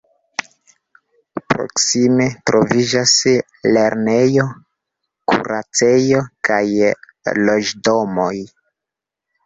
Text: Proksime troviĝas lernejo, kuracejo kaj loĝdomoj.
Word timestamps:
Proksime 1.53 2.25
troviĝas 2.51 3.13
lernejo, 3.77 4.49
kuracejo 5.35 6.27
kaj 6.51 6.63
loĝdomoj. 7.47 8.37